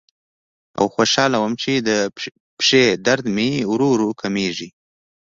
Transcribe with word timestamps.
او 0.79 0.85
خوشاله 0.95 1.37
وم 1.39 1.53
چې 1.61 1.71
د 1.87 1.89
پښې 2.59 2.83
درد 3.05 3.25
مې 3.35 3.49
ورو 3.71 3.87
ورو 3.93 4.09
کمیږي. 4.21 4.69